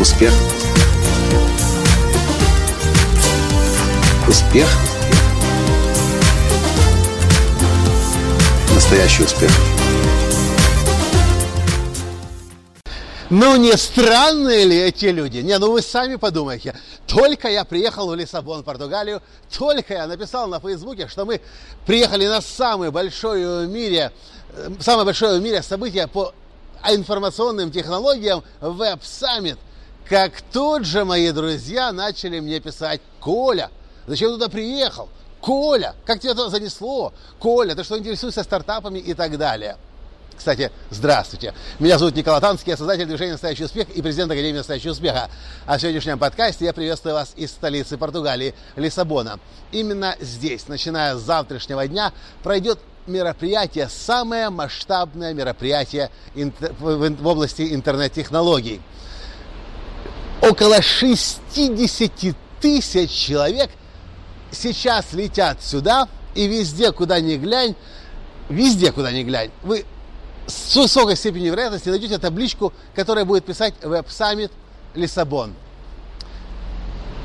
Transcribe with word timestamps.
Успех. 0.00 0.32
Успех. 4.26 4.66
Настоящий 8.74 9.24
успех. 9.24 9.50
Ну, 13.28 13.56
не 13.56 13.76
странные 13.76 14.64
ли 14.64 14.78
эти 14.78 15.04
люди? 15.04 15.40
Не, 15.40 15.58
ну 15.58 15.70
вы 15.70 15.82
сами 15.82 16.16
подумайте. 16.16 16.74
Только 17.06 17.48
я 17.48 17.66
приехал 17.66 18.08
в 18.08 18.14
Лиссабон, 18.14 18.62
Португалию, 18.62 19.20
только 19.54 19.92
я 19.92 20.06
написал 20.06 20.48
на 20.48 20.60
Фейсбуке, 20.60 21.08
что 21.08 21.26
мы 21.26 21.42
приехали 21.84 22.26
на 22.26 22.40
самое 22.40 22.90
большое 22.90 23.66
в 23.66 23.68
мире, 23.68 24.12
э, 24.54 24.70
самое 24.80 25.04
большое 25.04 25.38
в 25.38 25.42
мире 25.42 25.60
событие 25.60 26.08
по 26.08 26.32
информационным 26.88 27.70
технологиям 27.70 28.42
Web 28.62 29.00
Summit. 29.02 29.58
Как 30.10 30.42
тут 30.52 30.86
же 30.86 31.04
мои 31.04 31.30
друзья 31.30 31.92
начали 31.92 32.40
мне 32.40 32.58
писать, 32.58 33.00
Коля, 33.20 33.70
зачем 34.08 34.32
туда 34.32 34.48
приехал? 34.48 35.08
Коля, 35.40 35.94
как 36.04 36.18
тебя 36.18 36.34
туда 36.34 36.48
занесло? 36.48 37.12
Коля, 37.38 37.76
ты 37.76 37.84
что 37.84 37.96
интересуешься 37.96 38.42
стартапами 38.42 38.98
и 38.98 39.14
так 39.14 39.38
далее? 39.38 39.76
Кстати, 40.36 40.72
здравствуйте. 40.90 41.54
Меня 41.78 41.96
зовут 41.96 42.16
Николай 42.16 42.40
Танский, 42.40 42.72
я 42.72 42.76
создатель 42.76 43.06
движения 43.06 43.32
«Настоящий 43.32 43.66
успех» 43.66 43.88
и 43.90 44.02
президент 44.02 44.32
Академии 44.32 44.58
«Настоящего 44.58 44.90
успеха». 44.90 45.30
А 45.64 45.78
в 45.78 45.80
сегодняшнем 45.80 46.18
подкасте 46.18 46.64
я 46.64 46.72
приветствую 46.72 47.14
вас 47.14 47.32
из 47.36 47.52
столицы 47.52 47.96
Португалии, 47.96 48.56
Лиссабона. 48.74 49.38
Именно 49.70 50.16
здесь, 50.18 50.66
начиная 50.66 51.14
с 51.14 51.20
завтрашнего 51.20 51.86
дня, 51.86 52.12
пройдет 52.42 52.80
мероприятие, 53.06 53.88
самое 53.88 54.50
масштабное 54.50 55.34
мероприятие 55.34 56.10
в 56.34 57.26
области 57.28 57.72
интернет-технологий. 57.72 58.80
Около 60.42 60.80
60 60.80 62.34
тысяч 62.60 63.10
человек 63.10 63.70
сейчас 64.50 65.12
летят 65.12 65.62
сюда, 65.62 66.08
и 66.34 66.46
везде, 66.46 66.92
куда 66.92 67.20
ни 67.20 67.36
глянь, 67.36 67.74
везде, 68.48 68.90
куда 68.90 69.12
ни 69.12 69.22
глянь, 69.22 69.50
вы 69.62 69.84
с 70.46 70.74
высокой 70.76 71.16
степенью 71.16 71.52
вероятности 71.52 71.88
найдете 71.90 72.18
табличку, 72.18 72.72
которая 72.94 73.24
будет 73.24 73.44
писать 73.44 73.74
Web 73.82 74.06
Summit 74.06 74.50
Лиссабон. 74.94 75.54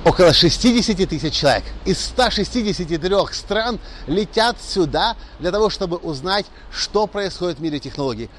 Около 0.04 0.34
60 0.34 1.10
тысяч 1.10 1.34
человек 1.34 1.64
из 1.84 2.00
163 2.00 3.00
стран 3.32 3.80
летят 4.06 4.58
сюда 4.62 5.16
для 5.40 5.52
того, 5.52 5.72
чтобы 5.72 5.98
узнать, 5.98 6.46
что 6.72 7.08
происходит 7.08 7.58
в 7.58 7.62
мире 7.62 7.80
технологий, 7.80 8.30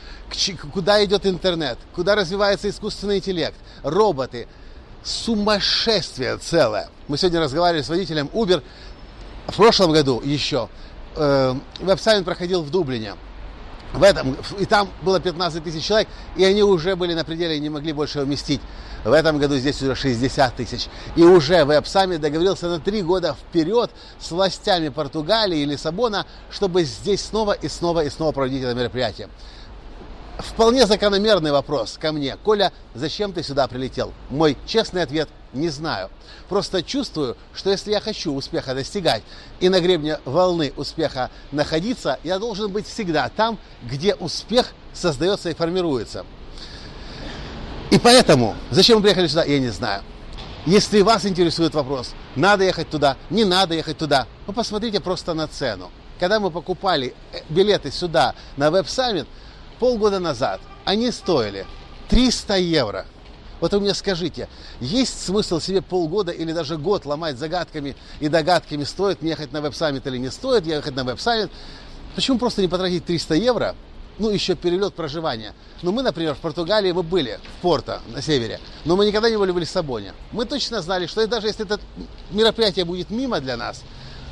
куда 0.72 1.04
идет 1.04 1.26
интернет, 1.26 1.78
куда 1.92 2.14
развивается 2.14 2.68
искусственный 2.68 3.18
интеллект, 3.18 3.56
роботы. 3.82 4.46
Сумасшествие 5.06 6.36
целое. 6.38 6.88
Мы 7.06 7.16
сегодня 7.16 7.40
разговаривали 7.40 7.82
с 7.82 7.88
водителем 7.88 8.28
Uber. 8.34 8.60
В 9.46 9.54
прошлом 9.54 9.92
году 9.92 10.20
еще 10.24 10.68
э, 11.14 11.54
веб-саммит 11.78 12.24
проходил 12.24 12.62
в 12.62 12.70
Дублине 12.70 13.14
в 13.92 14.02
этом, 14.02 14.36
и 14.58 14.64
там 14.64 14.90
было 15.02 15.20
15 15.20 15.62
тысяч 15.62 15.84
человек, 15.84 16.08
и 16.34 16.44
они 16.44 16.64
уже 16.64 16.96
были 16.96 17.14
на 17.14 17.24
пределе 17.24 17.56
и 17.56 17.60
не 17.60 17.70
могли 17.70 17.92
больше 17.92 18.20
вместить. 18.20 18.60
В 19.04 19.12
этом 19.12 19.38
году 19.38 19.56
здесь 19.56 19.80
уже 19.80 19.94
60 19.94 20.56
тысяч. 20.56 20.88
И 21.14 21.22
уже 21.22 21.64
Веб 21.64 21.86
Саммит 21.86 22.20
договорился 22.20 22.68
на 22.68 22.80
три 22.80 23.02
года 23.02 23.34
вперед 23.34 23.92
с 24.18 24.32
властями 24.32 24.88
Португалии 24.88 25.60
и 25.60 25.64
Лиссабона, 25.64 26.26
чтобы 26.50 26.82
здесь 26.82 27.24
снова 27.24 27.52
и 27.52 27.68
снова 27.68 28.02
и 28.02 28.10
снова 28.10 28.32
проводить 28.32 28.64
это 28.64 28.74
мероприятие. 28.74 29.28
Вполне 30.38 30.86
закономерный 30.86 31.50
вопрос 31.50 31.96
ко 31.98 32.12
мне. 32.12 32.36
Коля, 32.36 32.72
зачем 32.94 33.32
ты 33.32 33.42
сюда 33.42 33.66
прилетел? 33.68 34.12
Мой 34.30 34.56
честный 34.66 35.02
ответ– 35.02 35.28
не 35.56 35.70
знаю. 35.70 36.10
Просто 36.48 36.82
чувствую, 36.82 37.36
что 37.54 37.70
если 37.70 37.90
я 37.90 38.00
хочу 38.00 38.34
успеха 38.34 38.74
достигать 38.74 39.22
и 39.60 39.68
на 39.68 39.80
гребне 39.80 40.18
волны 40.24 40.72
успеха 40.76 41.30
находиться, 41.52 42.18
я 42.22 42.38
должен 42.38 42.70
быть 42.70 42.86
всегда 42.86 43.28
там, 43.30 43.58
где 43.82 44.14
успех 44.14 44.72
создается 44.92 45.50
и 45.50 45.54
формируется. 45.54 46.26
И 47.90 47.98
поэтому, 47.98 48.54
зачем 48.70 48.98
мы 48.98 49.02
приехали 49.02 49.28
сюда, 49.28 49.44
я 49.44 49.58
не 49.58 49.70
знаю. 49.70 50.02
Если 50.66 51.00
вас 51.00 51.24
интересует 51.24 51.74
вопрос, 51.74 52.12
надо 52.34 52.64
ехать 52.64 52.90
туда, 52.90 53.16
не 53.30 53.44
надо 53.44 53.74
ехать 53.74 53.96
туда, 53.96 54.26
вы 54.46 54.52
посмотрите 54.52 55.00
просто 55.00 55.32
на 55.32 55.46
цену. 55.46 55.90
Когда 56.18 56.40
мы 56.40 56.50
покупали 56.50 57.14
э, 57.32 57.38
билеты 57.48 57.92
сюда 57.92 58.34
на 58.56 58.70
веб-саммит, 58.70 59.28
полгода 59.78 60.18
назад 60.18 60.60
они 60.84 61.10
стоили 61.10 61.66
300 62.08 62.56
евро. 62.58 63.06
Вот 63.60 63.72
вы 63.72 63.80
мне 63.80 63.94
скажите, 63.94 64.48
есть 64.80 65.24
смысл 65.24 65.60
себе 65.60 65.80
полгода 65.80 66.30
или 66.30 66.52
даже 66.52 66.76
год 66.76 67.06
ломать 67.06 67.38
загадками 67.38 67.96
и 68.20 68.28
догадками, 68.28 68.84
стоит 68.84 69.22
мне 69.22 69.30
ехать 69.30 69.52
на 69.52 69.60
веб-саммит 69.60 70.06
или 70.06 70.18
не 70.18 70.30
стоит 70.30 70.66
ехать 70.66 70.94
на 70.94 71.04
веб-саммит? 71.04 71.50
Почему 72.14 72.38
просто 72.38 72.60
не 72.62 72.68
потратить 72.68 73.06
300 73.06 73.34
евро, 73.34 73.74
ну, 74.18 74.30
еще 74.30 74.54
перелет 74.54 74.94
проживания. 74.94 75.54
Ну, 75.82 75.92
мы, 75.92 76.02
например, 76.02 76.34
в 76.34 76.38
Португалии 76.38 76.92
мы 76.92 77.02
были, 77.02 77.38
в 77.58 77.62
Порто, 77.62 78.00
на 78.08 78.22
севере, 78.22 78.60
но 78.84 78.96
мы 78.96 79.06
никогда 79.06 79.28
не 79.28 79.36
были 79.36 79.50
в 79.50 79.58
Лиссабоне. 79.58 80.12
Мы 80.32 80.44
точно 80.46 80.80
знали, 80.82 81.06
что 81.06 81.26
даже 81.26 81.48
если 81.48 81.64
это 81.64 81.80
мероприятие 82.30 82.84
будет 82.84 83.10
мимо 83.10 83.40
для 83.40 83.56
нас, 83.56 83.82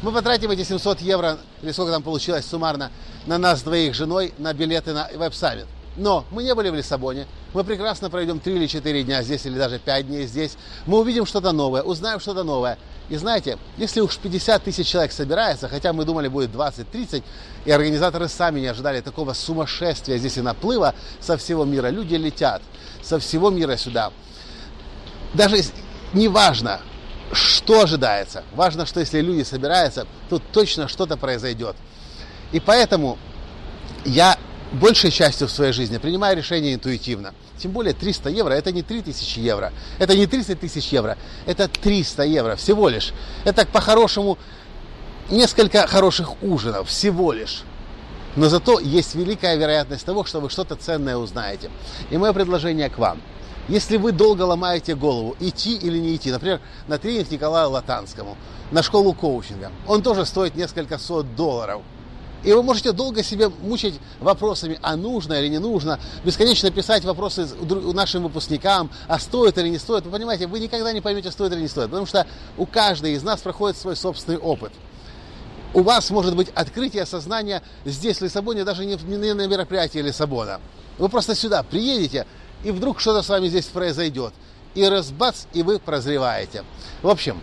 мы 0.03 0.13
потратим 0.13 0.51
эти 0.51 0.65
700 0.65 1.01
евро, 1.01 1.39
или 1.63 1.73
сколько 1.73 1.93
там 1.93 2.03
получилось 2.03 2.47
суммарно, 2.47 2.91
на 3.27 3.39
нас 3.39 3.63
двоих 3.63 3.95
с 3.95 3.99
женой, 3.99 4.35
на 4.39 4.53
билеты 4.53 4.93
на 4.93 5.09
веб-саммит. 5.15 5.67
Но 5.97 6.25
мы 6.31 6.43
не 6.43 6.55
были 6.55 6.71
в 6.71 6.75
Лиссабоне. 6.75 7.27
Мы 7.53 7.63
прекрасно 7.63 8.11
проведем 8.11 8.41
3 8.41 8.55
или 8.55 8.67
4 8.67 9.05
дня 9.05 9.23
здесь, 9.23 9.47
или 9.47 9.57
даже 9.57 9.79
5 9.79 10.07
дней 10.09 10.27
здесь. 10.27 10.57
Мы 10.87 10.99
увидим 10.99 11.25
что-то 11.25 11.53
новое, 11.53 11.83
узнаем 11.83 12.19
что-то 12.19 12.43
новое. 12.43 12.79
И 13.09 13.17
знаете, 13.17 13.59
если 13.77 14.01
уж 14.01 14.17
50 14.17 14.65
тысяч 14.65 14.89
человек 14.89 15.13
собирается, 15.13 15.69
хотя 15.69 15.93
мы 15.93 16.05
думали 16.05 16.27
будет 16.27 16.51
20-30, 16.51 17.23
и 17.65 17.71
организаторы 17.71 18.29
сами 18.29 18.61
не 18.61 18.67
ожидали 18.67 19.01
такого 19.03 19.35
сумасшествия 19.35 20.19
здесь 20.19 20.37
и 20.37 20.41
наплыва 20.41 20.95
со 21.21 21.37
всего 21.37 21.65
мира. 21.65 21.89
Люди 21.89 22.17
летят 22.17 22.63
со 23.03 23.19
всего 23.21 23.51
мира 23.51 23.77
сюда. 23.77 24.11
Даже 25.35 25.63
неважно, 26.13 26.81
что 27.33 27.83
ожидается. 27.83 28.45
Важно, 28.55 28.87
что 28.87 29.01
если 29.01 29.21
люди 29.21 29.43
собираются, 29.43 30.07
тут 30.29 30.43
точно 30.53 30.89
что-то 30.89 31.17
произойдет. 31.17 31.77
И 32.53 32.61
поэтому 32.61 33.19
я 34.05 34.39
большей 34.73 35.11
частью 35.11 35.49
в 35.49 35.51
своей 35.51 35.73
жизни 35.73 35.99
принимаю 35.99 36.37
решения 36.37 36.75
интуитивно. 36.75 37.35
Тем 37.59 37.71
более 37.73 37.95
300 37.95 38.31
евро 38.31 38.53
это 38.53 38.73
не 38.73 38.83
3000 38.83 39.39
евро, 39.39 39.73
это 39.99 40.17
не 40.17 40.27
30 40.27 40.61
тысяч 40.61 40.89
евро, 40.89 41.17
это 41.47 41.69
300 41.69 42.25
евро 42.25 42.57
всего 42.57 42.89
лишь. 42.89 43.13
Это 43.45 43.67
по-хорошему 43.67 44.39
несколько 45.31 45.87
хороших 45.87 46.43
ужинов 46.43 46.89
всего 46.89 47.33
лишь. 47.33 47.63
Но 48.37 48.49
зато 48.49 48.81
есть 48.81 49.15
великая 49.15 49.57
вероятность 49.57 50.05
того, 50.05 50.25
что 50.25 50.41
вы 50.41 50.51
что-то 50.51 50.75
ценное 50.75 51.17
узнаете. 51.17 51.71
И 52.11 52.19
мое 52.19 52.33
предложение 52.33 52.91
к 52.91 52.99
вам– 52.99 53.21
если 53.69 53.97
вы 53.97 54.13
долго 54.13 54.43
ломаете 54.43 54.95
голову, 54.95 55.37
идти 55.41 55.77
или 55.77 55.99
не 55.99 56.17
идти, 56.17 56.31
например, 56.31 56.61
на 56.87 56.99
тренинг 56.99 57.31
Николаю 57.31 57.71
Латанскому, 57.71 58.37
на 58.71 58.83
школу 58.83 59.15
коучинга, 59.15 59.71
он 59.87 60.03
тоже 60.03 60.27
стоит 60.27 60.55
несколько 60.55 60.99
сот 60.99 61.35
долларов. 61.35 61.83
И 62.43 62.53
вы 62.53 62.63
можете 62.63 62.93
долго 62.93 63.23
себе 63.23 63.49
мучить 63.49 63.99
вопросами, 64.21 64.79
а 64.83 64.97
нужно 64.97 65.33
или 65.35 65.49
не 65.49 65.59
нужно, 65.59 65.99
бесконечно 66.25 66.71
писать 66.71 67.03
вопросы 67.05 67.49
нашим 67.95 68.25
выпускникам, 68.25 68.91
а 69.09 69.19
стоит 69.19 69.57
или 69.57 69.71
не 69.71 69.79
стоит. 69.79 70.05
Вы 70.05 70.11
понимаете, 70.11 70.47
вы 70.47 70.61
никогда 70.61 70.93
не 70.93 71.01
поймете, 71.01 71.31
стоит 71.31 71.53
или 71.53 71.63
не 71.63 71.69
стоит, 71.69 71.87
потому 71.87 72.05
что 72.05 72.27
у 72.59 72.67
каждой 72.67 73.13
из 73.15 73.23
нас 73.23 73.41
проходит 73.41 73.79
свой 73.79 73.97
собственный 73.97 74.37
опыт. 74.37 74.73
У 75.73 75.83
вас 75.83 76.11
может 76.11 76.37
быть 76.37 76.51
открытие 76.55 77.07
сознания 77.07 77.63
здесь, 77.87 78.19
в 78.19 78.23
Лиссабоне, 78.23 78.65
даже 78.65 78.85
не 78.85 78.97
на 79.33 79.47
мероприятии 79.47 79.99
Лиссабона. 79.99 80.61
Вы 80.99 81.09
просто 81.09 81.35
сюда 81.35 81.63
приедете, 81.63 82.27
и 82.65 82.71
вдруг 82.71 83.01
что-то 83.01 83.23
с 83.23 83.29
вами 83.29 83.49
здесь 83.49 83.67
произойдет. 83.67 84.33
И 84.75 84.85
разбац, 84.89 85.45
и 85.53 85.63
вы 85.63 85.79
прозреваете. 85.79 86.65
В 87.03 87.09
общем, 87.09 87.41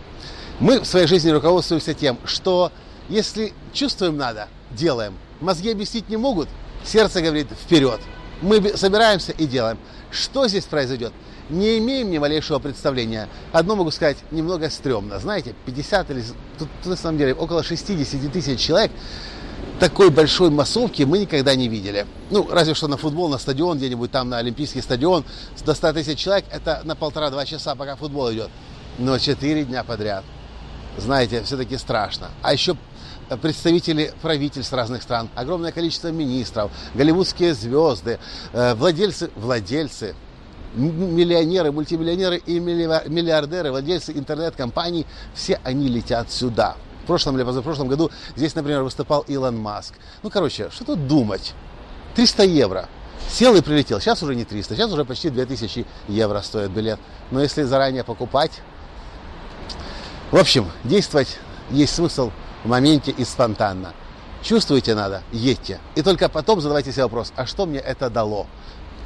мы 0.60 0.80
в 0.80 0.84
своей 0.84 1.06
жизни 1.06 1.30
руководствуемся 1.30 1.94
тем, 1.94 2.18
что 2.24 2.70
если 3.08 3.54
чувствуем 3.72 4.16
надо, 4.16 4.48
делаем. 4.70 5.16
Мозги 5.40 5.70
объяснить 5.70 6.08
не 6.08 6.16
могут, 6.16 6.48
сердце 6.84 7.22
говорит 7.22 7.48
вперед. 7.50 8.00
Мы 8.42 8.76
собираемся 8.76 9.32
и 9.32 9.46
делаем. 9.46 9.78
Что 10.10 10.46
здесь 10.46 10.64
произойдет? 10.64 11.12
Не 11.48 11.78
имеем 11.78 12.10
ни 12.10 12.18
малейшего 12.18 12.58
представления. 12.58 13.28
Одно 13.52 13.76
могу 13.76 13.90
сказать, 13.90 14.18
немного 14.30 14.68
стрёмно. 14.70 15.18
Знаете, 15.18 15.54
50 15.66 16.10
или 16.10 16.24
тут, 16.58 16.68
на 16.84 16.96
самом 16.96 17.18
деле 17.18 17.34
около 17.34 17.62
60 17.62 18.32
тысяч 18.32 18.60
человек 18.60 18.92
такой 19.82 20.10
большой 20.10 20.48
массовки 20.50 21.02
мы 21.02 21.18
никогда 21.18 21.56
не 21.56 21.66
видели. 21.66 22.06
Ну, 22.30 22.46
разве 22.48 22.72
что 22.72 22.86
на 22.86 22.96
футбол, 22.96 23.28
на 23.28 23.36
стадион, 23.36 23.78
где-нибудь 23.78 24.12
там 24.12 24.28
на 24.28 24.38
Олимпийский 24.38 24.80
стадион, 24.80 25.24
до 25.66 25.74
100 25.74 25.92
тысяч 25.94 26.20
человек, 26.20 26.44
это 26.52 26.82
на 26.84 26.94
полтора-два 26.94 27.44
часа, 27.44 27.74
пока 27.74 27.96
футбол 27.96 28.32
идет. 28.32 28.48
Но 28.98 29.18
четыре 29.18 29.64
дня 29.64 29.82
подряд, 29.82 30.22
знаете, 30.98 31.42
все-таки 31.42 31.76
страшно. 31.78 32.28
А 32.42 32.52
еще 32.52 32.76
представители 33.42 34.14
правительств 34.22 34.72
разных 34.72 35.02
стран, 35.02 35.28
огромное 35.34 35.72
количество 35.72 36.12
министров, 36.12 36.70
голливудские 36.94 37.52
звезды, 37.52 38.20
э, 38.52 38.74
владельцы, 38.74 39.32
владельцы 39.34 40.14
миллионеры, 40.76 41.72
мультимиллионеры 41.72 42.36
и 42.36 42.60
миллиардеры, 42.60 43.72
владельцы 43.72 44.12
интернет-компаний, 44.12 45.06
все 45.34 45.58
они 45.64 45.88
летят 45.88 46.30
сюда. 46.30 46.76
В 47.02 47.06
прошлом 47.06 47.36
или 47.36 47.44
позапрошлом 47.44 47.88
году 47.88 48.10
здесь, 48.36 48.54
например, 48.54 48.82
выступал 48.82 49.22
Илон 49.26 49.58
Маск. 49.58 49.94
Ну, 50.22 50.30
короче, 50.30 50.70
что 50.70 50.84
тут 50.84 51.06
думать? 51.08 51.54
300 52.14 52.44
евро. 52.44 52.88
Сел 53.28 53.54
и 53.56 53.60
прилетел. 53.60 54.00
Сейчас 54.00 54.22
уже 54.22 54.34
не 54.34 54.44
300, 54.44 54.76
сейчас 54.76 54.92
уже 54.92 55.04
почти 55.04 55.30
2000 55.30 55.86
евро 56.08 56.40
стоит 56.42 56.70
билет. 56.70 57.00
Но 57.30 57.40
если 57.40 57.62
заранее 57.62 58.04
покупать... 58.04 58.52
В 60.30 60.36
общем, 60.36 60.70
действовать 60.84 61.38
есть 61.70 61.94
смысл 61.94 62.30
в 62.64 62.68
моменте 62.68 63.10
и 63.10 63.24
спонтанно. 63.24 63.92
Чувствуете 64.42 64.94
надо, 64.94 65.22
едьте. 65.30 65.78
И 65.94 66.02
только 66.02 66.28
потом 66.28 66.60
задавайте 66.60 66.90
себе 66.92 67.04
вопрос, 67.04 67.32
а 67.36 67.46
что 67.46 67.66
мне 67.66 67.78
это 67.78 68.10
дало? 68.10 68.46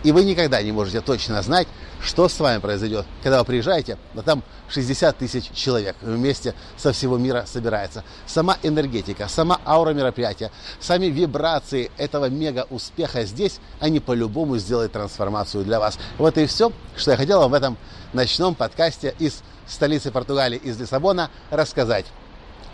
И 0.02 0.12
вы 0.12 0.24
никогда 0.24 0.62
не 0.62 0.72
можете 0.72 1.00
точно 1.00 1.42
знать, 1.42 1.66
что 2.02 2.28
с 2.28 2.38
вами 2.38 2.60
произойдет, 2.60 3.06
когда 3.22 3.38
вы 3.40 3.44
приезжаете, 3.44 3.98
но 4.14 4.22
там 4.22 4.42
60 4.68 5.16
тысяч 5.16 5.50
человек 5.52 5.96
вместе 6.00 6.54
со 6.76 6.92
всего 6.92 7.18
мира 7.18 7.44
собирается. 7.46 8.04
Сама 8.26 8.58
энергетика, 8.62 9.28
сама 9.28 9.60
аура 9.64 9.90
мероприятия, 9.90 10.50
сами 10.80 11.06
вибрации 11.06 11.90
этого 11.96 12.28
мега 12.28 12.66
успеха 12.70 13.24
здесь, 13.24 13.60
они 13.80 14.00
по-любому 14.00 14.58
сделают 14.58 14.92
трансформацию 14.92 15.64
для 15.64 15.80
вас. 15.80 15.98
Вот 16.18 16.38
и 16.38 16.46
все, 16.46 16.72
что 16.96 17.12
я 17.12 17.16
хотел 17.16 17.40
вам 17.40 17.50
в 17.50 17.54
этом 17.54 17.76
ночном 18.12 18.54
подкасте 18.54 19.14
из 19.18 19.42
столицы 19.66 20.10
Португалии, 20.10 20.58
из 20.58 20.78
Лиссабона, 20.78 21.30
рассказать. 21.50 22.06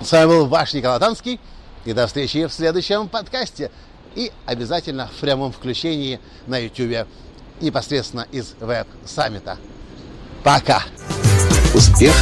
С 0.00 0.10
вами 0.12 0.26
был 0.26 0.46
ваш 0.46 0.74
Николай 0.74 0.98
Танский. 0.98 1.40
И 1.84 1.92
до 1.92 2.06
встречи 2.06 2.46
в 2.46 2.52
следующем 2.52 3.08
подкасте. 3.08 3.70
И 4.14 4.30
обязательно 4.46 5.08
в 5.08 5.20
прямом 5.20 5.52
включении 5.52 6.20
на 6.46 6.58
YouTube 6.58 7.08
непосредственно 7.62 8.26
из 8.32 8.54
веб-саммита. 8.60 9.56
Пока! 10.42 10.82
Успех! 11.72 12.14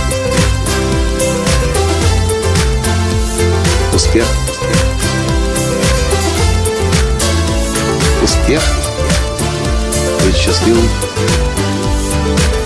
Успех! 3.95 4.27
Успех! 8.23 8.63
Быть 10.25 10.37
счастливым, 10.37 10.89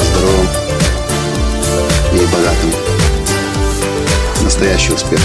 здоровым 0.00 0.49
и 2.12 2.27
богатым. 2.27 2.73
Настоящий 4.43 4.93
успех! 4.93 5.20